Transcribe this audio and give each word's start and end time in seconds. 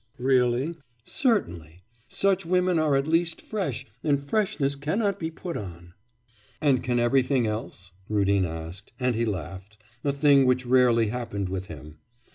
'Really?' 0.17 0.73
'Certainly. 1.03 1.81
Such 2.07 2.43
women 2.43 2.79
are 2.79 2.95
at 2.95 3.05
least 3.05 3.39
fresh, 3.39 3.85
and 4.03 4.19
freshness 4.19 4.73
cannot 4.75 5.19
be 5.19 5.29
put 5.29 5.55
on.' 5.55 5.93
'And 6.59 6.81
can 6.81 6.97
everything 6.97 7.45
else?' 7.45 7.91
Rudin 8.09 8.43
asked, 8.43 8.91
and 8.99 9.13
he 9.13 9.25
laughed 9.25 9.77
a 10.03 10.11
thing 10.11 10.47
which 10.47 10.65
rarely 10.65 11.09
happened 11.09 11.49
with 11.49 11.67
him. 11.67 11.99